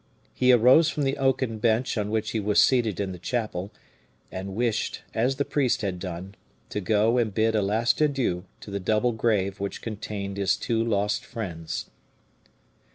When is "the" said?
1.03-1.15, 3.11-3.19, 5.35-5.45, 8.71-8.79